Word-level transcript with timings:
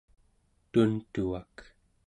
tuntuvak 0.71 1.55